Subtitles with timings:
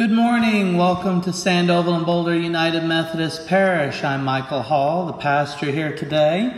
[0.00, 0.78] Good morning.
[0.78, 4.02] Welcome to Sandoval and Boulder United Methodist Parish.
[4.02, 6.54] I'm Michael Hall, the pastor here today,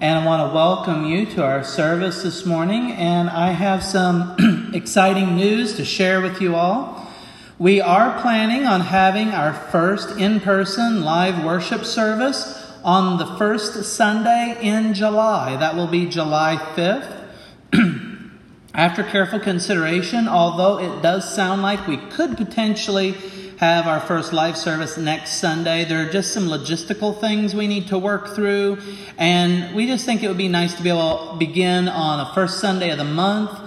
[0.00, 2.92] and I want to welcome you to our service this morning.
[2.92, 7.10] And I have some exciting news to share with you all.
[7.58, 13.82] We are planning on having our first in person live worship service on the first
[13.82, 15.56] Sunday in July.
[15.56, 17.24] That will be July 5th.
[18.76, 23.12] After careful consideration, although it does sound like we could potentially
[23.56, 27.86] have our first live service next Sunday, there are just some logistical things we need
[27.86, 28.76] to work through,
[29.16, 32.34] and we just think it would be nice to be able to begin on the
[32.34, 33.58] first Sunday of the month.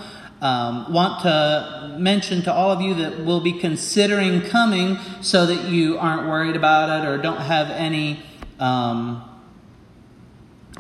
[0.43, 5.69] Um, want to mention to all of you that we'll be considering coming so that
[5.69, 8.19] you aren't worried about it or don't have any.
[8.59, 9.28] Um,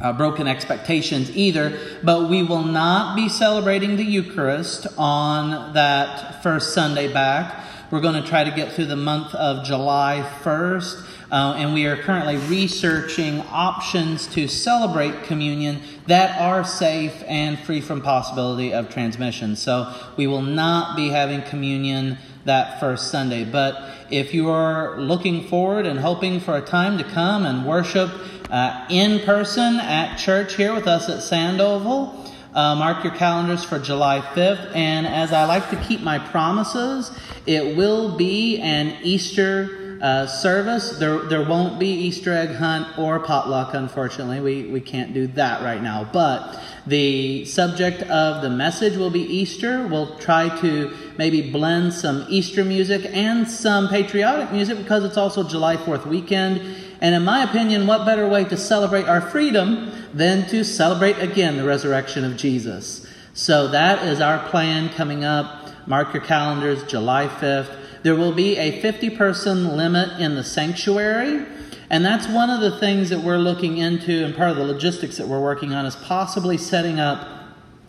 [0.01, 6.73] uh, broken expectations either, but we will not be celebrating the Eucharist on that first
[6.73, 7.65] Sunday back.
[7.91, 11.87] We're going to try to get through the month of July 1st, uh, and we
[11.87, 18.89] are currently researching options to celebrate communion that are safe and free from possibility of
[18.89, 19.55] transmission.
[19.55, 23.43] So we will not be having communion that first Sunday.
[23.43, 28.11] But if you are looking forward and hoping for a time to come and worship,
[28.49, 32.25] uh, in person at church here with us at Sandoval.
[32.53, 34.75] Uh, mark your calendars for July 5th.
[34.75, 37.11] And as I like to keep my promises,
[37.45, 40.97] it will be an Easter uh, service.
[40.97, 44.39] There, there won't be Easter egg hunt or potluck, unfortunately.
[44.39, 46.09] We, we can't do that right now.
[46.11, 49.85] But the subject of the message will be Easter.
[49.87, 55.47] We'll try to maybe blend some Easter music and some patriotic music because it's also
[55.47, 56.61] July 4th weekend.
[57.01, 61.57] And in my opinion, what better way to celebrate our freedom than to celebrate again
[61.57, 63.07] the resurrection of Jesus?
[63.33, 65.69] So that is our plan coming up.
[65.87, 67.75] Mark your calendars, July 5th.
[68.03, 71.45] There will be a 50 person limit in the sanctuary.
[71.89, 75.17] And that's one of the things that we're looking into, and part of the logistics
[75.17, 77.27] that we're working on is possibly setting up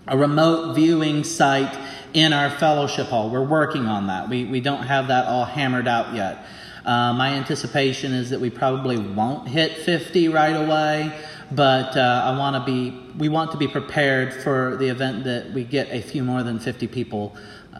[0.07, 1.79] a remote viewing site
[2.15, 3.31] in our fellowship hall.
[3.31, 4.29] We're working on that.
[4.29, 6.45] We, we don't have that all hammered out yet.
[6.85, 11.13] Uh, my anticipation is that we probably won't hit 50 right away,
[11.51, 15.53] but uh, I want to be we want to be prepared for the event that
[15.53, 17.37] we get a few more than 50 people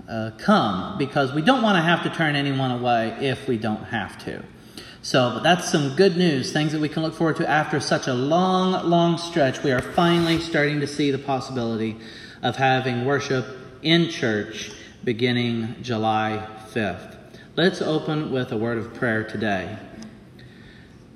[0.09, 3.85] uh, come because we don't want to have to turn anyone away if we don't
[3.85, 4.43] have to.
[5.03, 8.07] So, but that's some good news, things that we can look forward to after such
[8.07, 9.63] a long, long stretch.
[9.63, 11.97] We are finally starting to see the possibility
[12.43, 13.47] of having worship
[13.83, 14.73] in church
[15.03, 17.10] beginning July 5th.
[17.61, 19.77] Let's open with a word of prayer today.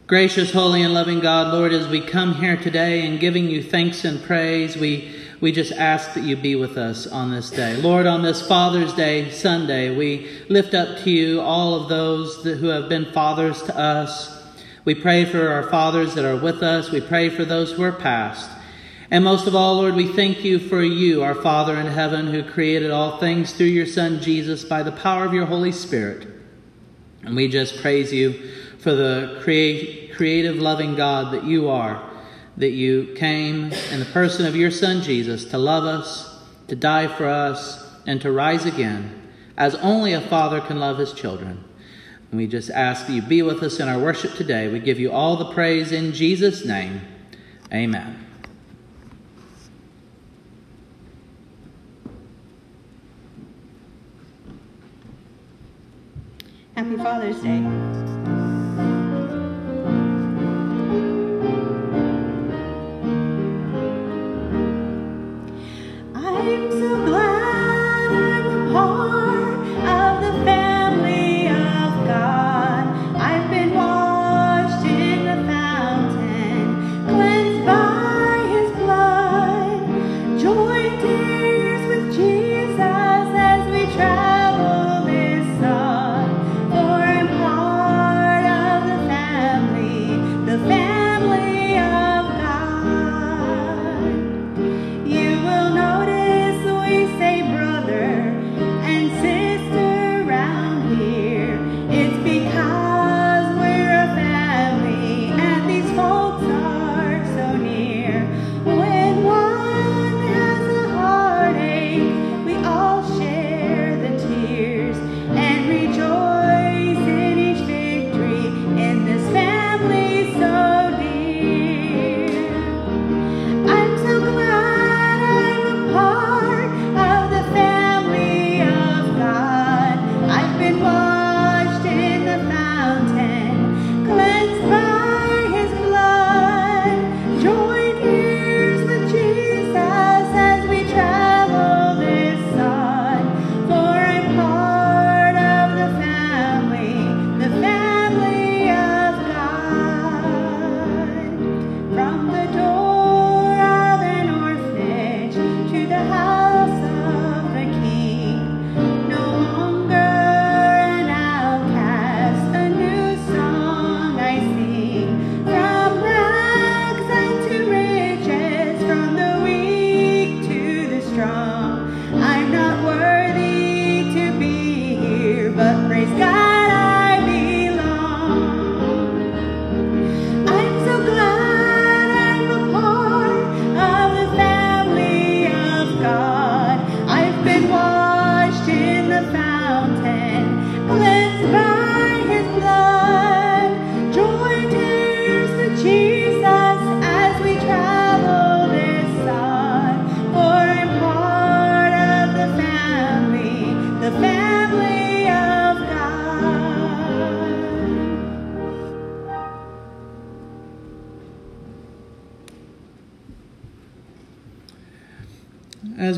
[0.07, 4.05] Gracious, holy, and loving God, Lord, as we come here today and giving you thanks
[4.05, 7.79] and praise, we, we just ask that you be with us on this day.
[7.79, 12.59] Lord, on this Father's Day, Sunday, we lift up to you all of those that,
[12.59, 14.45] who have been fathers to us.
[14.85, 16.91] We pray for our fathers that are with us.
[16.91, 18.51] We pray for those who are past.
[19.11, 22.43] And most of all, Lord, we thank you for you, our Father in heaven, who
[22.43, 26.34] created all things through your Son Jesus by the power of your Holy Spirit.
[27.25, 32.11] And we just praise you for the create, creative, loving God that you are,
[32.57, 36.39] that you came in the person of your Son Jesus to love us,
[36.69, 39.23] to die for us, and to rise again,
[39.57, 41.65] as only a father can love his children.
[42.31, 44.69] And we just ask that you be with us in our worship today.
[44.69, 47.01] We give you all the praise in Jesus' name.
[47.73, 48.24] Amen.
[56.77, 57.65] Happy Father's Day.
[66.15, 67.34] I'm so glad.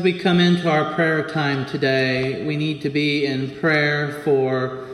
[0.07, 4.87] We come into our prayer time today, we need to be in prayer for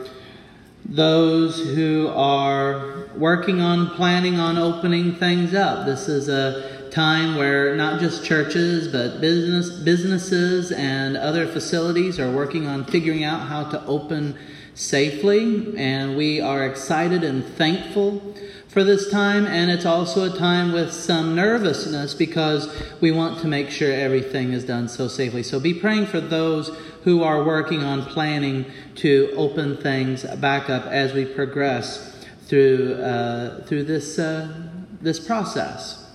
[0.84, 5.86] those who are working on planning on opening things up.
[5.86, 12.32] This is a time where not just churches, but business businesses and other facilities are
[12.32, 14.36] working on figuring out how to open
[14.74, 18.33] safely, and we are excited and thankful
[18.74, 22.68] for this time, and it's also a time with some nervousness because
[23.00, 25.44] we want to make sure everything is done so safely.
[25.44, 28.66] So be praying for those who are working on planning
[28.96, 34.52] to open things back up as we progress through uh, through this uh,
[35.00, 36.10] this process.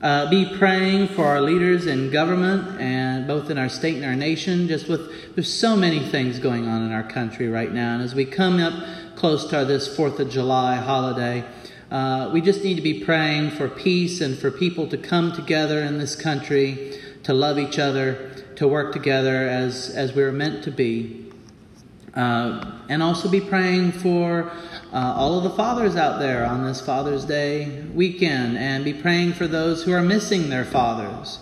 [0.00, 4.16] Uh, be praying for our leaders in government and both in our state and our
[4.16, 4.66] nation.
[4.66, 8.14] Just with there's so many things going on in our country right now, and as
[8.14, 8.72] we come up
[9.14, 11.44] close to this Fourth of July holiday.
[11.90, 15.80] Uh, we just need to be praying for peace and for people to come together
[15.80, 20.70] in this country, to love each other, to work together as, as we're meant to
[20.70, 21.24] be.
[22.14, 24.50] Uh, and also be praying for
[24.92, 29.32] uh, all of the fathers out there on this Father's Day weekend, and be praying
[29.32, 31.38] for those who are missing their fathers.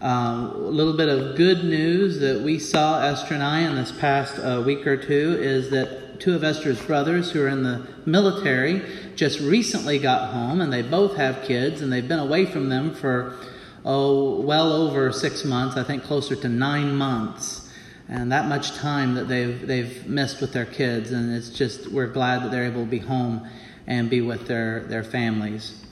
[0.00, 3.92] Uh, a little bit of good news that we saw Esther and I in this
[3.92, 7.86] past uh, week or two is that two of Esther's brothers who are in the
[8.06, 8.82] military
[9.16, 12.94] just recently got home, and they both have kids, and they've been away from them
[12.94, 13.36] for,
[13.84, 17.68] oh, well over six months, I think closer to nine months.
[18.08, 22.08] And that much time that they've, they've missed with their kids, and it's just, we're
[22.08, 23.48] glad that they're able to be home
[23.86, 25.82] and be with their, their families.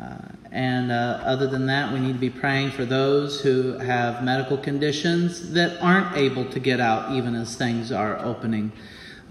[0.00, 0.16] Uh,
[0.50, 4.56] and uh, other than that, we need to be praying for those who have medical
[4.56, 8.72] conditions that aren't able to get out even as things are opening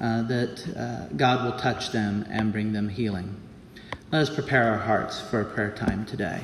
[0.03, 3.39] uh, that uh, God will touch them and bring them healing.
[4.11, 6.41] Let us prepare our hearts for prayer time today.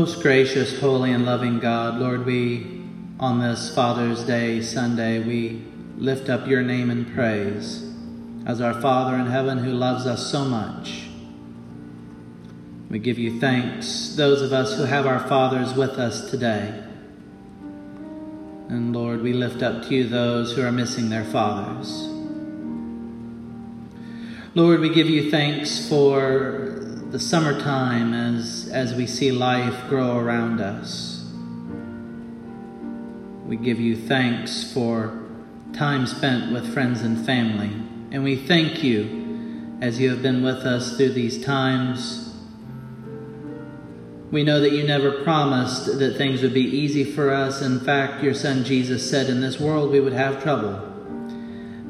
[0.00, 2.86] Most gracious, holy, and loving God, Lord, we,
[3.20, 5.62] on this Father's Day, Sunday, we
[5.98, 7.86] lift up your name in praise
[8.46, 11.06] as our Father in heaven who loves us so much.
[12.88, 16.82] We give you thanks, those of us who have our fathers with us today.
[18.70, 22.08] And Lord, we lift up to you those who are missing their fathers.
[24.54, 30.60] Lord, we give you thanks for the summertime as, as we see life grow around
[30.60, 31.28] us.
[33.46, 35.18] We give you thanks for
[35.72, 37.72] time spent with friends and family.
[38.12, 42.32] And we thank you as you have been with us through these times.
[44.30, 47.60] We know that you never promised that things would be easy for us.
[47.60, 50.74] In fact, your son Jesus said, In this world we would have trouble,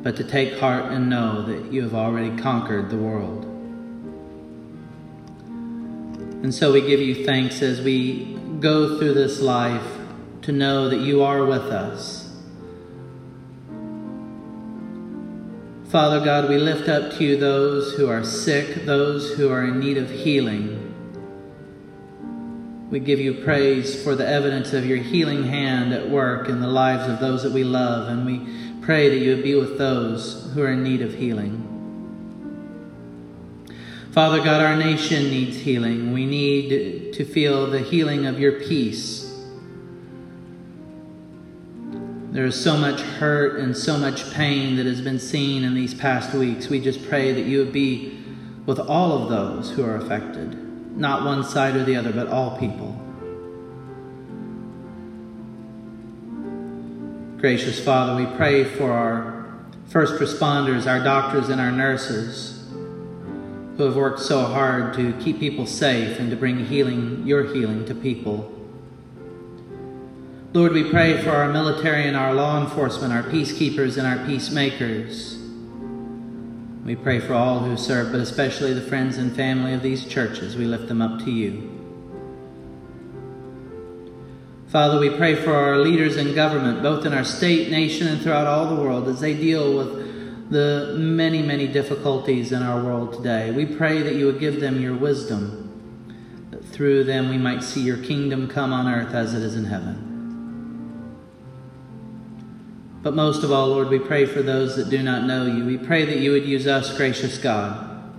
[0.02, 3.49] but to take heart and know that you have already conquered the world.
[6.42, 9.86] And so we give you thanks as we go through this life
[10.42, 12.34] to know that you are with us.
[15.90, 19.80] Father God, we lift up to you those who are sick, those who are in
[19.80, 20.86] need of healing.
[22.90, 26.68] We give you praise for the evidence of your healing hand at work in the
[26.68, 30.50] lives of those that we love, and we pray that you would be with those
[30.54, 31.69] who are in need of healing.
[34.12, 36.12] Father God, our nation needs healing.
[36.12, 39.32] We need to feel the healing of your peace.
[42.32, 45.94] There is so much hurt and so much pain that has been seen in these
[45.94, 46.68] past weeks.
[46.68, 48.18] We just pray that you would be
[48.66, 50.56] with all of those who are affected,
[50.96, 52.88] not one side or the other, but all people.
[57.38, 59.46] Gracious Father, we pray for our
[59.86, 62.59] first responders, our doctors, and our nurses
[63.80, 67.82] who have worked so hard to keep people safe and to bring healing, your healing,
[67.86, 68.52] to people.
[70.52, 75.38] Lord, we pray for our military and our law enforcement, our peacekeepers and our peacemakers.
[76.84, 80.56] We pray for all who serve, but especially the friends and family of these churches.
[80.56, 81.66] We lift them up to you.
[84.68, 88.46] Father, we pray for our leaders in government, both in our state, nation, and throughout
[88.46, 90.09] all the world, as they deal with
[90.50, 93.52] the many, many difficulties in our world today.
[93.52, 97.82] We pray that you would give them your wisdom, that through them we might see
[97.82, 100.08] your kingdom come on earth as it is in heaven.
[103.02, 105.64] But most of all, Lord, we pray for those that do not know you.
[105.64, 108.12] We pray that you would use us, gracious God,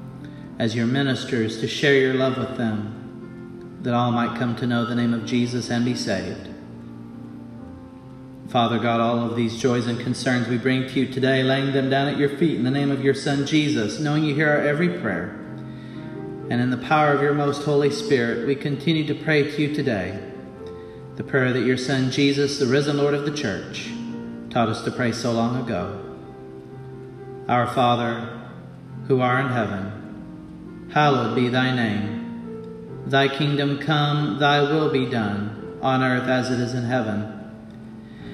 [0.57, 4.85] as your ministers to share your love with them, that all might come to know
[4.85, 6.50] the name of Jesus and be saved.
[8.51, 11.89] Father God, all of these joys and concerns we bring to you today, laying them
[11.89, 14.57] down at your feet in the name of your Son Jesus, knowing you hear our
[14.57, 15.29] every prayer.
[16.49, 19.73] And in the power of your most Holy Spirit, we continue to pray to you
[19.73, 20.21] today
[21.15, 23.89] the prayer that your Son Jesus, the risen Lord of the church,
[24.49, 26.17] taught us to pray so long ago.
[27.47, 28.41] Our Father,
[29.07, 33.05] who art in heaven, hallowed be thy name.
[33.07, 37.30] Thy kingdom come, thy will be done, on earth as it is in heaven.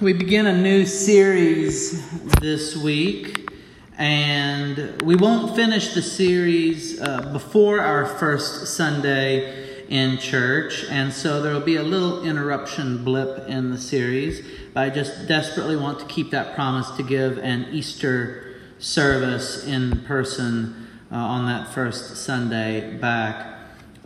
[0.00, 2.10] We begin a new series
[2.40, 3.50] this week,
[3.98, 11.42] and we won't finish the series uh, before our first Sunday in church, and so
[11.42, 14.42] there will be a little interruption blip in the series.
[14.72, 20.00] But I just desperately want to keep that promise to give an Easter service in
[20.06, 23.54] person uh, on that first Sunday back.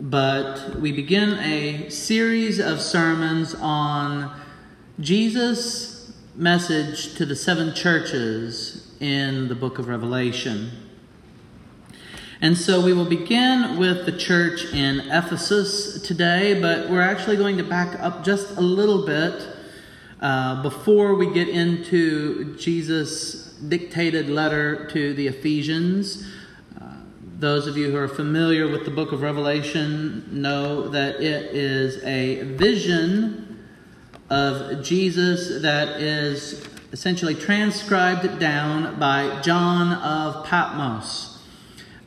[0.01, 4.41] But we begin a series of sermons on
[4.99, 10.71] Jesus' message to the seven churches in the book of Revelation.
[12.39, 17.57] And so we will begin with the church in Ephesus today, but we're actually going
[17.57, 19.45] to back up just a little bit
[20.21, 26.25] uh, before we get into Jesus' dictated letter to the Ephesians.
[26.79, 26.85] Uh,
[27.37, 32.01] those of you who are familiar with the book of Revelation know that it is
[32.05, 33.44] a vision
[34.29, 41.39] of Jesus that is essentially transcribed down by John of Patmos.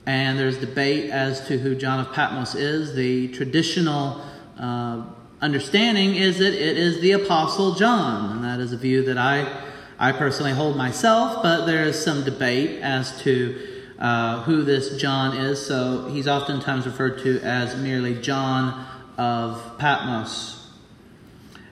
[0.07, 2.95] And there's debate as to who John of Patmos is.
[2.95, 4.25] The traditional
[4.59, 5.03] uh,
[5.41, 9.63] understanding is that it is the Apostle John, and that is a view that I,
[9.99, 13.59] I personally hold myself, but there is some debate as to
[13.99, 15.65] uh, who this John is.
[15.65, 18.87] So he's oftentimes referred to as merely John
[19.19, 20.58] of Patmos.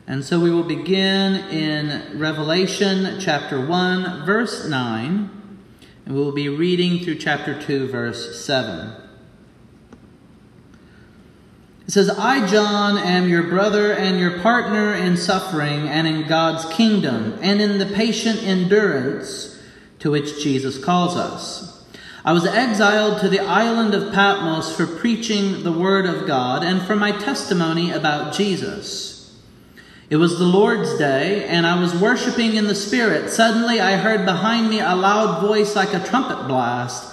[0.08, 5.30] And so we will begin in Revelation chapter 1, verse 9,
[6.04, 8.92] and we will be reading through chapter 2, verse 7.
[11.88, 16.72] It says, I, John, am your brother and your partner in suffering and in God's
[16.72, 19.60] kingdom and in the patient endurance
[19.98, 21.84] to which Jesus calls us.
[22.24, 26.80] I was exiled to the island of Patmos for preaching the word of God and
[26.80, 29.15] for my testimony about Jesus.
[30.08, 33.30] It was the Lord's day, and I was worshiping in the Spirit.
[33.30, 37.12] Suddenly I heard behind me a loud voice like a trumpet blast.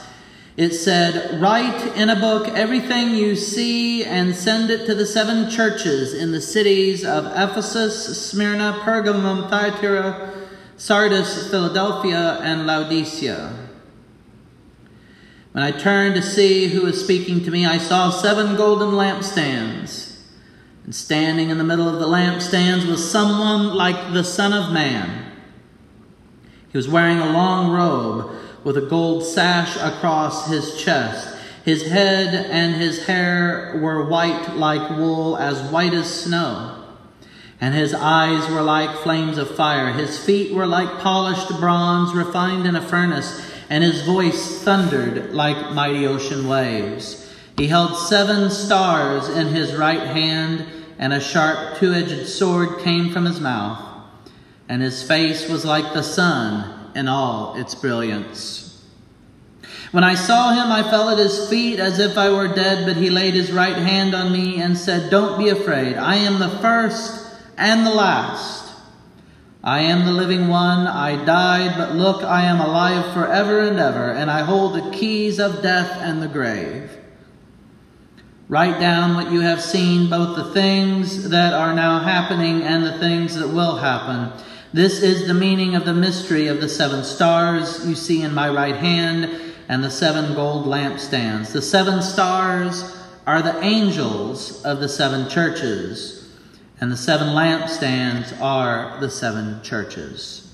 [0.58, 5.49] It said, Write in a book everything you see and send it to the seven
[5.49, 10.32] churches in the cities of Ephesus, Smyrna, Pergamum, Thyatira,
[10.77, 13.69] Sardis, Philadelphia, and Laodicea.
[15.53, 20.02] When I turned to see who was speaking to me, I saw seven golden lampstands.
[20.84, 25.32] And standing in the middle of the lampstands was someone like the Son of Man.
[26.69, 28.32] He was wearing a long robe
[28.63, 31.38] with a gold sash across his chest.
[31.63, 36.84] His head and his hair were white like wool, as white as snow.
[37.62, 39.93] And his eyes were like flames of fire.
[39.93, 45.72] His feet were like polished bronze refined in a furnace, and his voice thundered like
[45.72, 47.22] mighty ocean waves.
[47.57, 50.65] He held seven stars in his right hand,
[50.97, 53.79] and a sharp two edged sword came from his mouth,
[54.67, 58.63] and his face was like the sun in all its brilliance.
[59.91, 62.97] When I saw him, I fell at his feet as if I were dead, but
[62.97, 65.97] he laid his right hand on me and said, Don't be afraid.
[65.97, 68.73] I am the first and the last.
[69.63, 70.87] I am the living one.
[70.87, 75.39] I died, but look, I am alive forever and ever, and I hold the keys
[75.39, 76.89] of death and the grave.
[78.49, 82.99] Write down what you have seen, both the things that are now happening and the
[82.99, 84.32] things that will happen.
[84.73, 88.49] This is the meaning of the mystery of the seven stars you see in my
[88.49, 91.53] right hand and the seven gold lampstands.
[91.53, 96.29] The seven stars are the angels of the seven churches,
[96.82, 100.53] and the seven lampstands are the seven churches.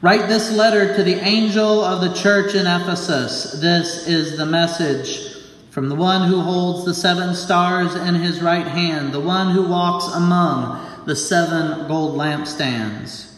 [0.00, 3.52] Write this letter to the angel of the church in Ephesus.
[3.60, 5.33] This is the message
[5.74, 9.68] from the one who holds the seven stars in his right hand, the one who
[9.68, 13.32] walks among the seven gold lampstands.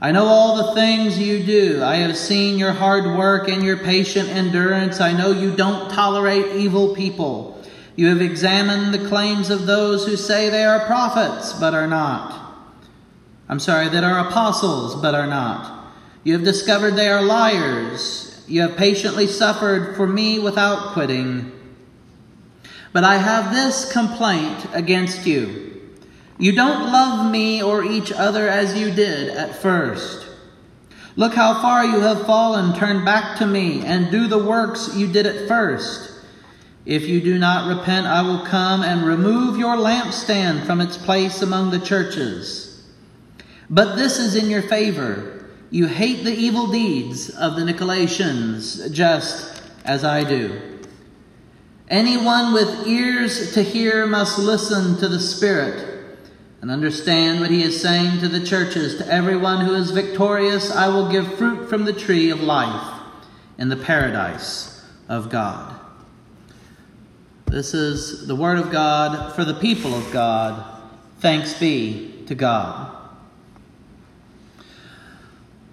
[0.00, 1.82] I know all the things you do.
[1.84, 4.98] I have seen your hard work and your patient endurance.
[5.02, 7.62] I know you don't tolerate evil people.
[7.96, 12.56] You have examined the claims of those who say they are prophets, but are not.
[13.46, 15.92] I'm sorry, that are apostles, but are not.
[16.24, 21.52] You have discovered they are liars you have patiently suffered for me without quitting.
[22.92, 25.82] But I have this complaint against you.
[26.38, 30.26] You don't love me or each other as you did at first.
[31.16, 32.74] Look how far you have fallen.
[32.74, 36.12] Turn back to me and do the works you did at first.
[36.84, 41.42] If you do not repent, I will come and remove your lampstand from its place
[41.42, 42.84] among the churches.
[43.68, 45.35] But this is in your favor
[45.70, 50.60] you hate the evil deeds of the Nicolaitans, just as I do.
[51.88, 55.92] Anyone with ears to hear must listen to the Spirit.
[56.62, 58.96] and understand what he is saying to the churches.
[58.96, 63.02] To everyone who is victorious, I will give fruit from the tree of life
[63.58, 65.78] in the paradise of God.
[67.46, 70.82] This is the word of God for the people of God.
[71.20, 72.95] Thanks be to God.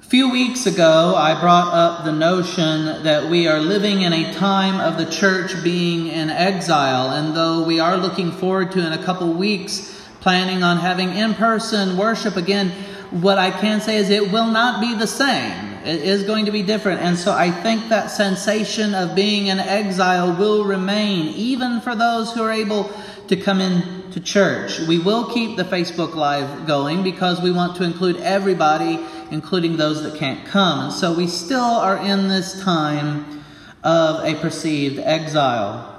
[0.03, 4.79] Few weeks ago, I brought up the notion that we are living in a time
[4.79, 9.03] of the church being in exile, and though we are looking forward to in a
[9.03, 12.69] couple weeks planning on having in person worship again,
[13.09, 15.73] what I can say is it will not be the same.
[15.83, 17.01] It is going to be different.
[17.01, 22.31] And so I think that sensation of being in exile will remain, even for those
[22.33, 22.91] who are able
[23.27, 24.79] to come in to church.
[24.79, 28.99] We will keep the Facebook Live going because we want to include everybody,
[29.33, 30.85] including those that can't come.
[30.85, 33.43] And so we still are in this time
[33.83, 35.89] of a perceived exile.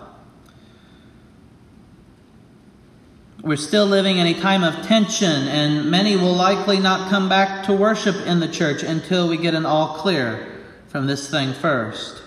[3.42, 7.66] We're still living in a time of tension, and many will likely not come back
[7.66, 12.22] to worship in the church until we get an all clear from this thing first.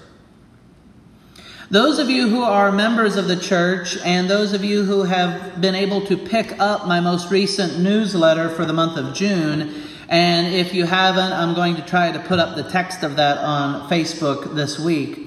[1.72, 5.62] Those of you who are members of the church, and those of you who have
[5.62, 9.74] been able to pick up my most recent newsletter for the month of June,
[10.10, 13.38] and if you haven't, I'm going to try to put up the text of that
[13.38, 15.20] on Facebook this week.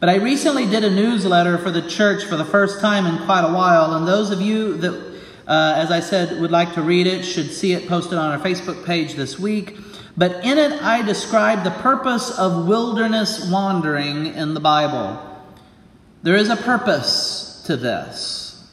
[0.00, 3.44] But I recently did a newsletter for the church for the first time in quite
[3.48, 5.08] a while, and those of you that
[5.48, 8.38] uh, as I said, would like to read it, should see it posted on our
[8.38, 9.78] Facebook page this week.
[10.14, 15.18] But in it, I describe the purpose of wilderness wandering in the Bible.
[16.22, 18.70] There is a purpose to this.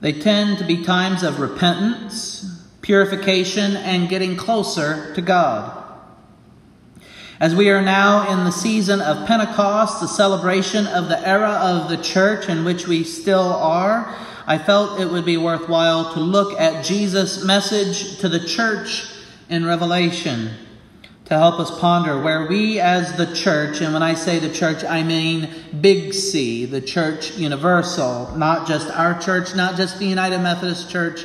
[0.00, 5.76] They tend to be times of repentance, purification, and getting closer to God.
[7.38, 11.88] As we are now in the season of Pentecost, the celebration of the era of
[11.88, 14.14] the church in which we still are,
[14.46, 19.06] I felt it would be worthwhile to look at Jesus' message to the church
[19.48, 20.50] in Revelation
[21.30, 24.82] to help us ponder where we as the church, and when I say the church,
[24.82, 25.48] I mean
[25.80, 31.24] Big C, the church universal, not just our church, not just the United Methodist Church,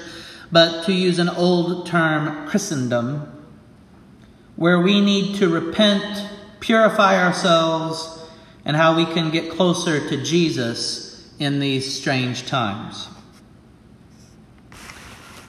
[0.51, 3.31] but to use an old term, Christendom,
[4.55, 6.27] where we need to repent,
[6.60, 8.23] purify ourselves,
[8.63, 13.08] and how we can get closer to Jesus in these strange times.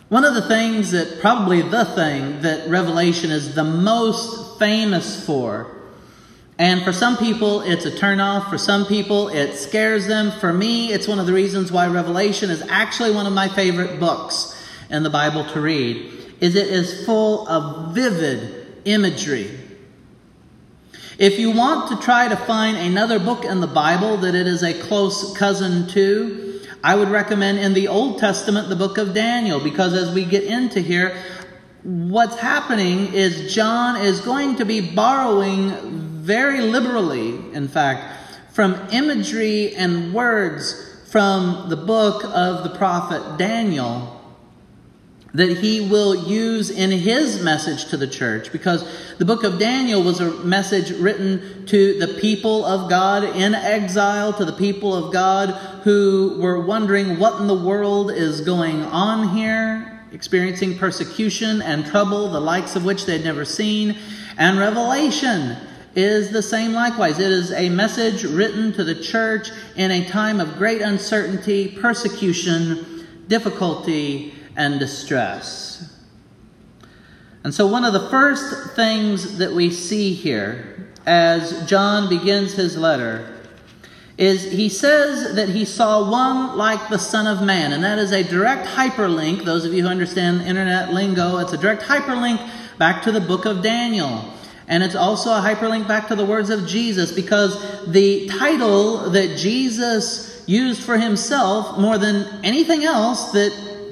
[0.08, 5.72] One of the things that, probably the thing that Revelation is the most famous for,
[6.58, 10.30] and for some people it's a turnoff, for some people it scares them.
[10.30, 14.00] For me, it's one of the reasons why Revelation is actually one of my favorite
[14.00, 14.55] books
[14.90, 19.50] in the Bible to read, is it is full of vivid imagery.
[21.18, 24.62] If you want to try to find another book in the Bible that it is
[24.62, 29.58] a close cousin to, I would recommend in the Old Testament the book of Daniel
[29.58, 31.16] because as we get into here,
[31.82, 35.70] what's happening is John is going to be borrowing
[36.22, 44.15] very liberally, in fact, from imagery and words from the book of the prophet Daniel
[45.36, 50.02] that he will use in his message to the church because the book of Daniel
[50.02, 55.12] was a message written to the people of God in exile, to the people of
[55.12, 55.50] God
[55.84, 62.30] who were wondering what in the world is going on here, experiencing persecution and trouble,
[62.30, 63.94] the likes of which they'd never seen.
[64.38, 65.58] And Revelation
[65.94, 67.18] is the same likewise.
[67.18, 73.06] It is a message written to the church in a time of great uncertainty, persecution,
[73.28, 75.92] difficulty, and distress.
[77.44, 82.76] And so, one of the first things that we see here as John begins his
[82.76, 83.32] letter
[84.18, 88.12] is he says that he saw one like the Son of Man, and that is
[88.12, 89.44] a direct hyperlink.
[89.44, 92.40] Those of you who understand internet lingo, it's a direct hyperlink
[92.78, 94.32] back to the book of Daniel.
[94.68, 99.36] And it's also a hyperlink back to the words of Jesus because the title that
[99.36, 103.32] Jesus used for himself more than anything else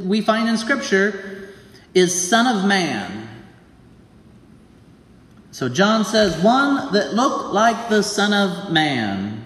[0.03, 1.51] we find in Scripture
[1.95, 3.29] is Son of Man.
[5.51, 9.41] So John says, one that looked like the Son of Man.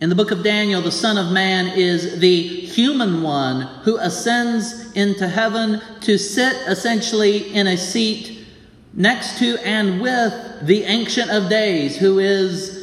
[0.00, 4.92] In the book of Daniel, the Son of Man is the human one who ascends
[4.92, 8.46] into heaven to sit essentially in a seat
[8.94, 12.79] next to and with the Ancient of Days, who is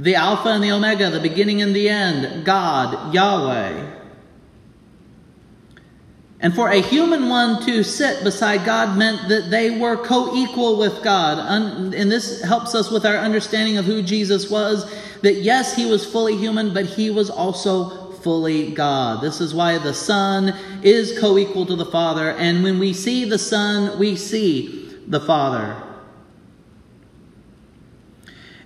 [0.00, 3.96] the Alpha and the Omega, the beginning and the end, God, Yahweh.
[6.42, 10.78] And for a human one to sit beside God meant that they were co equal
[10.78, 11.38] with God.
[11.38, 16.10] And this helps us with our understanding of who Jesus was that yes, he was
[16.10, 19.22] fully human, but he was also fully God.
[19.22, 23.24] This is why the Son is co equal to the Father, and when we see
[23.24, 25.89] the Son, we see the Father.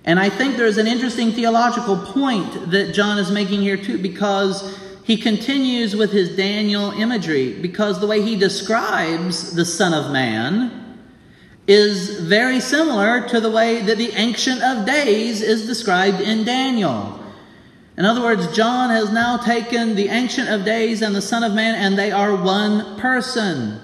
[0.05, 4.77] And I think there's an interesting theological point that John is making here, too, because
[5.03, 10.99] he continues with his Daniel imagery, because the way he describes the Son of Man
[11.67, 17.19] is very similar to the way that the Ancient of Days is described in Daniel.
[17.97, 21.53] In other words, John has now taken the Ancient of Days and the Son of
[21.53, 23.79] Man, and they are one person.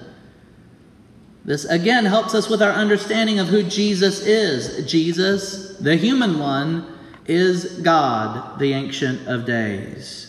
[1.44, 4.88] This again helps us with our understanding of who Jesus is.
[4.90, 6.86] Jesus, the human one,
[7.26, 10.28] is God, the Ancient of Days.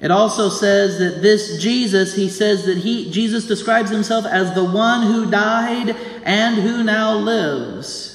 [0.00, 4.64] It also says that this Jesus, he says that he, Jesus describes himself as the
[4.64, 8.07] one who died and who now lives.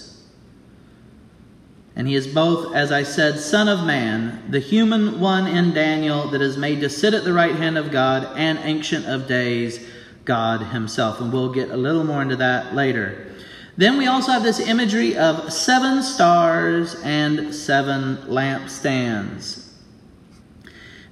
[1.95, 6.27] And he is both, as I said, Son of Man, the human one in Daniel
[6.29, 9.86] that is made to sit at the right hand of God, and Ancient of Days,
[10.25, 11.21] God Himself.
[11.21, 13.32] And we'll get a little more into that later.
[13.77, 19.69] Then we also have this imagery of seven stars and seven lampstands.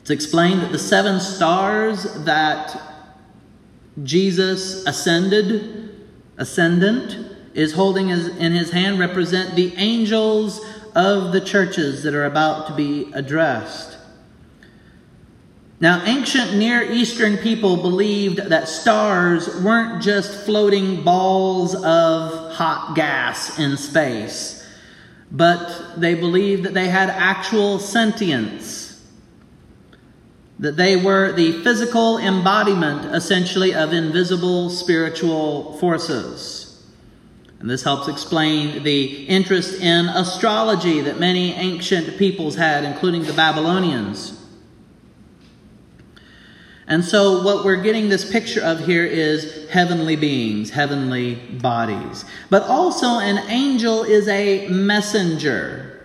[0.01, 2.79] It's explained that the seven stars that
[4.03, 10.61] Jesus ascended, ascendant, is holding in his hand represent the angels
[10.95, 13.97] of the churches that are about to be addressed.
[15.79, 23.57] Now, ancient Near Eastern people believed that stars weren't just floating balls of hot gas
[23.57, 24.63] in space,
[25.31, 28.81] but they believed that they had actual sentience
[30.61, 36.60] that they were the physical embodiment, essentially, of invisible spiritual forces.
[37.61, 43.33] And this helps explain the interest in astrology that many ancient peoples had, including the
[43.33, 44.35] Babylonians.
[46.87, 52.25] And so, what we're getting this picture of here is heavenly beings, heavenly bodies.
[52.49, 56.03] But also, an angel is a messenger.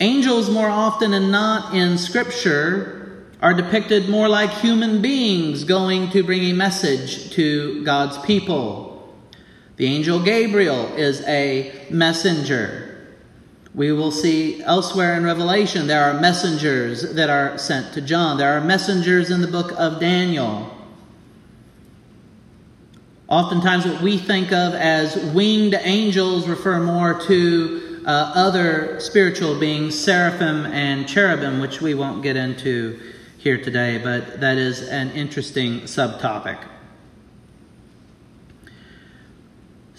[0.00, 6.24] Angels, more often than not in Scripture, are depicted more like human beings going to
[6.24, 8.89] bring a message to God's people.
[9.80, 12.98] The angel Gabriel is a messenger.
[13.74, 18.36] We will see elsewhere in Revelation there are messengers that are sent to John.
[18.36, 20.70] There are messengers in the book of Daniel.
[23.26, 29.98] Oftentimes, what we think of as winged angels refer more to uh, other spiritual beings,
[29.98, 33.00] seraphim and cherubim, which we won't get into
[33.38, 36.69] here today, but that is an interesting subtopic.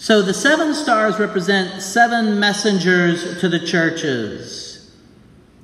[0.02, 4.90] So the seven stars represent seven messengers to the churches.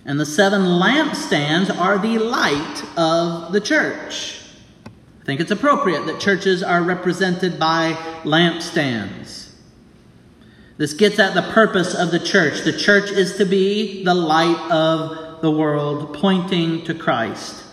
[0.04, 4.40] And the seven lampstands are the light of the church.
[4.86, 9.50] I think it's appropriate that churches are represented by lampstands.
[10.76, 12.60] This gets at the purpose of the church.
[12.60, 17.64] The church is to be the light of the world, pointing to Christ.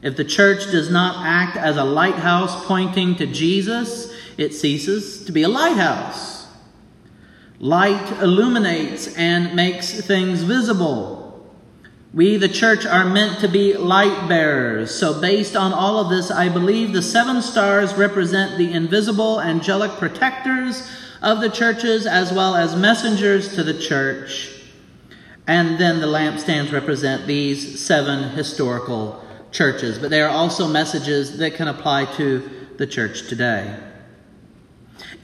[0.00, 5.32] If the church does not act as a lighthouse pointing to Jesus, it ceases to
[5.32, 6.46] be a lighthouse.
[7.58, 11.24] Light illuminates and makes things visible.
[12.12, 14.94] We, the church, are meant to be light bearers.
[14.94, 19.92] So, based on all of this, I believe the seven stars represent the invisible angelic
[19.92, 20.88] protectors
[21.22, 24.50] of the churches as well as messengers to the church.
[25.46, 31.54] And then the lampstands represent these seven historical churches, but they are also messages that
[31.54, 33.76] can apply to the church today.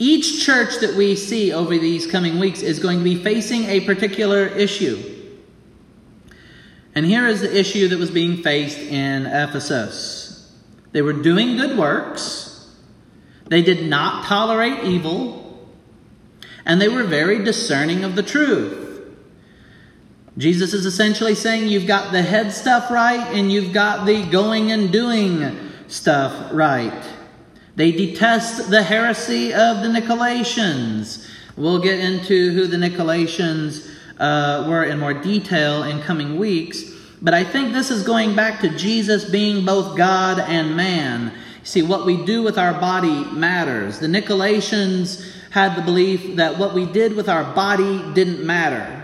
[0.00, 3.80] Each church that we see over these coming weeks is going to be facing a
[3.80, 4.98] particular issue.
[6.94, 10.50] And here is the issue that was being faced in Ephesus.
[10.92, 12.74] They were doing good works.
[13.48, 15.68] They did not tolerate evil
[16.64, 19.02] and they were very discerning of the truth.
[20.38, 24.72] Jesus is essentially saying you've got the head stuff right and you've got the going
[24.72, 27.04] and doing stuff right.
[27.76, 31.28] They detest the heresy of the Nicolaitans.
[31.56, 36.84] We'll get into who the Nicolaitans uh, were in more detail in coming weeks.
[37.22, 41.32] But I think this is going back to Jesus being both God and man.
[41.62, 43.98] See, what we do with our body matters.
[43.98, 48.96] The Nicolaitans had the belief that what we did with our body didn't matter.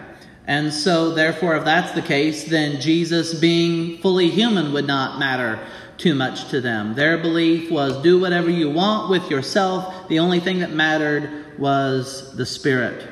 [0.46, 5.58] And so, therefore, if that's the case, then Jesus being fully human would not matter
[5.98, 6.94] too much to them.
[6.94, 10.08] Their belief was do whatever you want with yourself.
[10.08, 13.08] The only thing that mattered was the Spirit.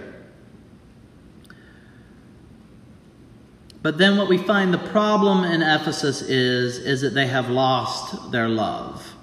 [3.83, 8.33] But then what we find the problem in Ephesus is, is that they have lost
[8.33, 9.15] their love.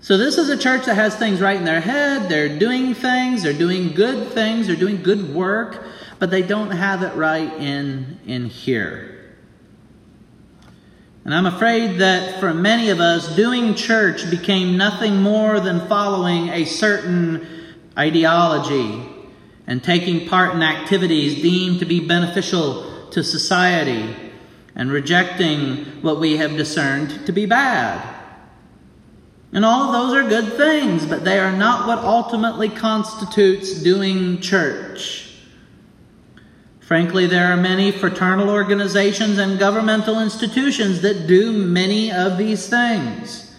[0.00, 2.28] So this is a church that has things right in their head.
[2.28, 5.84] They're doing things, they're doing good things, they're doing good work,
[6.18, 9.17] but they don't have it right in, in here.
[11.28, 16.48] And I'm afraid that for many of us, doing church became nothing more than following
[16.48, 17.46] a certain
[17.98, 19.06] ideology
[19.66, 24.16] and taking part in activities deemed to be beneficial to society
[24.74, 28.02] and rejecting what we have discerned to be bad.
[29.52, 34.40] And all of those are good things, but they are not what ultimately constitutes doing
[34.40, 35.27] church.
[36.88, 43.54] Frankly, there are many fraternal organizations and governmental institutions that do many of these things.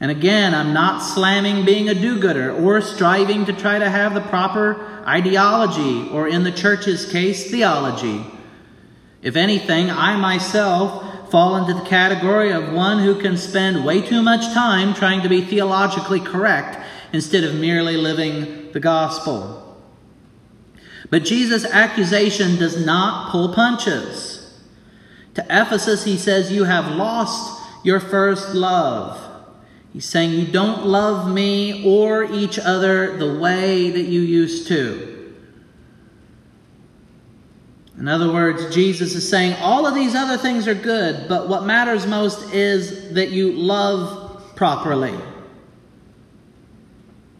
[0.00, 4.14] And again, I'm not slamming being a do gooder or striving to try to have
[4.14, 8.26] the proper ideology or, in the church's case, theology.
[9.22, 14.22] If anything, I myself fall into the category of one who can spend way too
[14.22, 19.65] much time trying to be theologically correct instead of merely living the gospel.
[21.10, 24.60] But Jesus' accusation does not pull punches.
[25.34, 29.20] To Ephesus, he says, You have lost your first love.
[29.92, 35.34] He's saying, You don't love me or each other the way that you used to.
[37.98, 41.64] In other words, Jesus is saying, All of these other things are good, but what
[41.64, 45.18] matters most is that you love properly.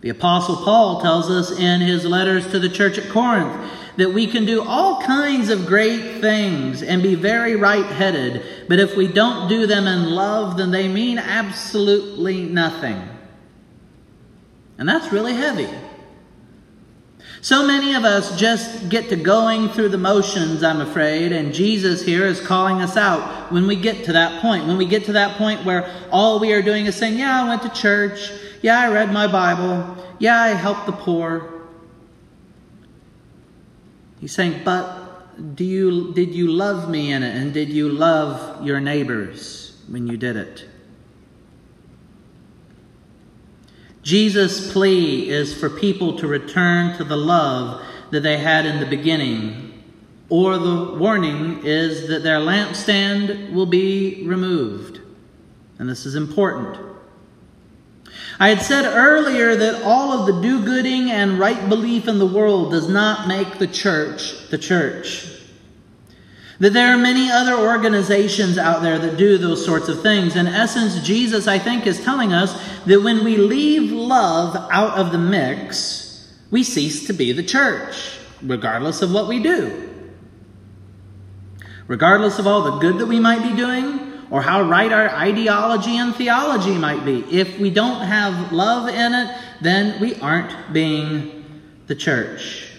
[0.00, 4.26] The Apostle Paul tells us in his letters to the church at Corinth that we
[4.26, 9.08] can do all kinds of great things and be very right headed, but if we
[9.08, 13.02] don't do them in love, then they mean absolutely nothing.
[14.78, 15.70] And that's really heavy.
[17.40, 22.02] So many of us just get to going through the motions, I'm afraid, and Jesus
[22.02, 24.66] here is calling us out when we get to that point.
[24.66, 27.48] When we get to that point where all we are doing is saying, Yeah, I
[27.48, 28.32] went to church.
[28.62, 29.96] Yeah, I read my Bible.
[30.18, 31.52] Yeah, I helped the poor.
[34.20, 37.36] He's saying, but do you, did you love me in it?
[37.36, 40.66] And did you love your neighbors when you did it?
[44.02, 48.86] Jesus' plea is for people to return to the love that they had in the
[48.86, 49.82] beginning,
[50.28, 55.00] or the warning is that their lampstand will be removed.
[55.78, 56.85] And this is important.
[58.38, 62.26] I had said earlier that all of the do gooding and right belief in the
[62.26, 65.26] world does not make the church the church.
[66.58, 70.36] That there are many other organizations out there that do those sorts of things.
[70.36, 72.54] In essence, Jesus, I think, is telling us
[72.84, 78.18] that when we leave love out of the mix, we cease to be the church,
[78.42, 79.82] regardless of what we do.
[81.86, 85.96] Regardless of all the good that we might be doing, or how right our ideology
[85.96, 87.20] and theology might be.
[87.30, 91.44] If we don't have love in it, then we aren't being
[91.86, 92.70] the church.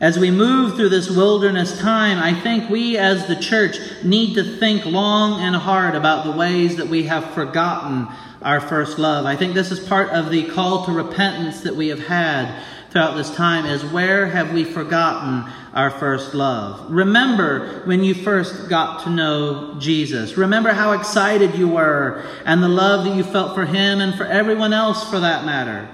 [0.00, 4.58] As we move through this wilderness time, I think we as the church need to
[4.58, 8.08] think long and hard about the ways that we have forgotten
[8.42, 9.26] our first love.
[9.26, 12.62] I think this is part of the call to repentance that we have had
[12.92, 16.90] throughout this time is where have we forgotten our first love?
[16.90, 20.36] Remember when you first got to know Jesus.
[20.36, 24.24] Remember how excited you were and the love that you felt for him and for
[24.24, 25.88] everyone else for that matter.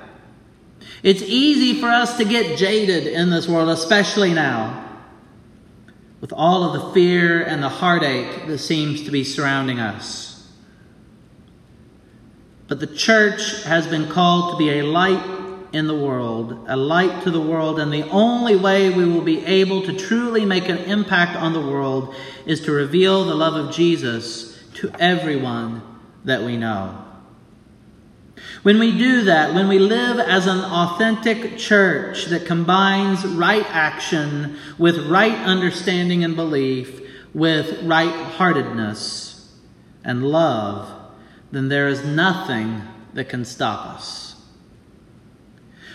[1.04, 4.84] It's easy for us to get jaded in this world, especially now,
[6.20, 10.50] with all of the fear and the heartache that seems to be surrounding us.
[12.66, 15.38] But the church has been called to be a light
[15.72, 19.44] in the world, a light to the world, and the only way we will be
[19.44, 22.14] able to truly make an impact on the world
[22.46, 25.82] is to reveal the love of Jesus to everyone
[26.24, 27.04] that we know.
[28.62, 34.56] When we do that, when we live as an authentic church that combines right action
[34.78, 37.00] with right understanding and belief,
[37.34, 39.52] with right heartedness
[40.04, 40.90] and love,
[41.50, 42.82] then there is nothing
[43.14, 44.27] that can stop us.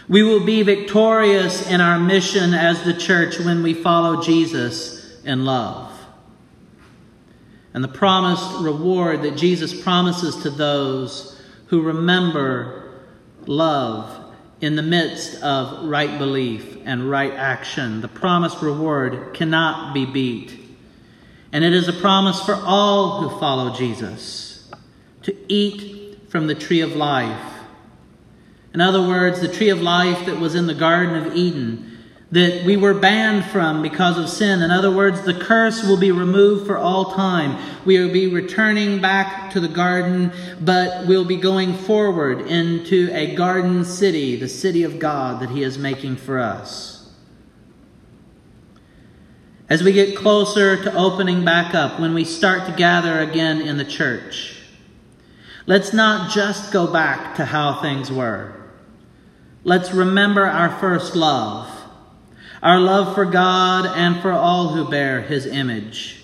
[0.07, 5.45] We will be victorious in our mission as the church when we follow Jesus in
[5.45, 5.91] love.
[7.73, 13.01] And the promised reward that Jesus promises to those who remember
[13.45, 18.01] love in the midst of right belief and right action.
[18.01, 20.59] The promised reward cannot be beat.
[21.51, 24.69] And it is a promise for all who follow Jesus
[25.23, 27.52] to eat from the tree of life
[28.73, 31.93] in other words, the tree of life that was in the Garden of Eden,
[32.31, 34.63] that we were banned from because of sin.
[34.63, 37.59] In other words, the curse will be removed for all time.
[37.85, 43.35] We will be returning back to the garden, but we'll be going forward into a
[43.35, 47.11] garden city, the city of God that He is making for us.
[49.69, 53.77] As we get closer to opening back up, when we start to gather again in
[53.77, 54.59] the church,
[55.67, 58.62] let's not just go back to how things were.
[59.63, 61.69] Let's remember our first love
[62.63, 66.23] our love for God and for all who bear his image.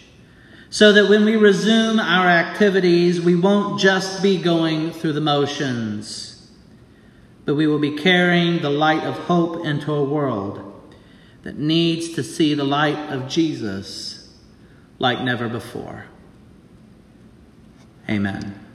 [0.69, 6.49] So that when we resume our activities, we won't just be going through the motions,
[7.43, 10.65] but we will be carrying the light of hope into a world
[11.43, 14.33] that needs to see the light of Jesus
[14.97, 16.05] like never before.
[18.09, 18.68] Amen.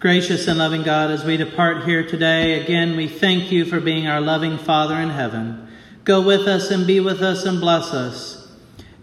[0.00, 4.06] Gracious and loving God, as we depart here today, again we thank you for being
[4.06, 5.68] our loving Father in heaven.
[6.04, 8.50] Go with us and be with us and bless us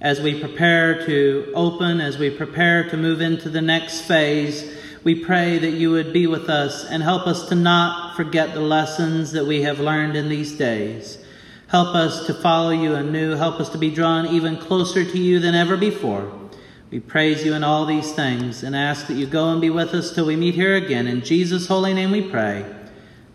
[0.01, 4.75] as we prepare to open, as we prepare to move into the next phase.
[5.03, 8.61] We pray that you would be with us and help us to not forget the
[8.61, 11.23] lessons that we have learned in these days.
[11.67, 13.35] Help us to follow you anew.
[13.35, 16.46] Help us to be drawn even closer to you than ever before.
[16.89, 19.93] We praise you in all these things and ask that you go and be with
[19.93, 21.05] us till we meet here again.
[21.05, 22.65] In Jesus' holy name we pray.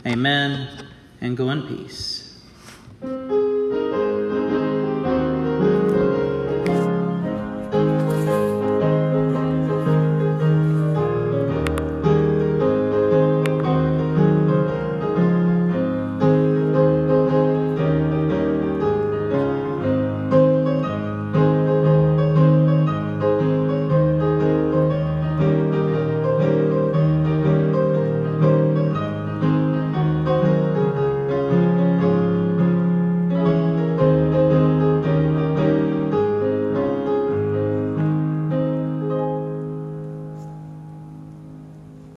[0.07, 0.87] Amen.
[1.21, 2.39] And go in peace.